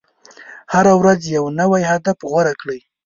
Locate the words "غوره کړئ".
2.29-2.79